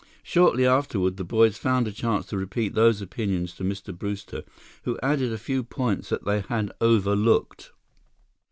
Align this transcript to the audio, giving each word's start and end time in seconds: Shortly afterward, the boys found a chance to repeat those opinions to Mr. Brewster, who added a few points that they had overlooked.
Shortly 0.23 0.65
afterward, 0.65 1.17
the 1.17 1.23
boys 1.23 1.59
found 1.59 1.87
a 1.87 1.91
chance 1.91 2.25
to 2.25 2.37
repeat 2.39 2.73
those 2.73 3.03
opinions 3.03 3.53
to 3.53 3.63
Mr. 3.63 3.95
Brewster, 3.95 4.41
who 4.81 4.97
added 5.03 5.31
a 5.31 5.37
few 5.37 5.61
points 5.63 6.09
that 6.09 6.25
they 6.25 6.39
had 6.41 6.71
overlooked. 6.81 7.71